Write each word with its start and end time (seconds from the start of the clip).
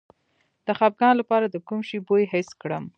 د 0.65 0.67
خپګان 0.79 1.13
لپاره 1.21 1.45
د 1.49 1.55
کوم 1.67 1.79
شي 1.87 1.97
بوی 2.07 2.23
حس 2.31 2.49
کړم؟ 2.61 2.85